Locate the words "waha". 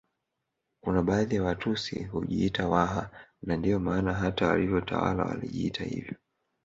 2.67-3.09